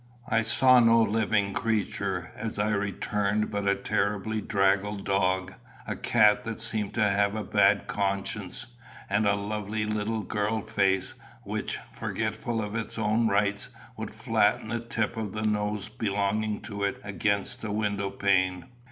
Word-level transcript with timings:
I 0.27 0.41
saw 0.41 0.79
no 0.79 0.99
living 0.99 1.53
creature 1.53 2.31
as 2.35 2.57
I 2.57 2.71
returned 2.71 3.51
but 3.51 3.67
a 3.67 3.75
terribly 3.75 4.41
draggled 4.41 5.05
dog, 5.05 5.53
a 5.85 5.95
cat 5.95 6.43
that 6.43 6.59
seemed 6.59 6.95
to 6.95 7.07
have 7.07 7.35
a 7.35 7.43
bad 7.43 7.85
conscience, 7.85 8.65
and 9.11 9.27
a 9.27 9.35
lovely 9.35 9.85
little 9.85 10.23
girl 10.23 10.61
face, 10.61 11.13
which, 11.43 11.77
forgetful 11.91 12.63
of 12.63 12.73
its 12.73 12.97
own 12.97 13.27
rights, 13.27 13.69
would 13.95 14.11
flatten 14.11 14.69
the 14.69 14.79
tip 14.79 15.17
of 15.17 15.33
the 15.33 15.43
nose 15.45 15.87
belonging 15.87 16.61
to 16.61 16.83
it 16.83 16.99
against 17.03 17.63
a 17.63 17.71
window 17.71 18.09
pane. 18.09 18.65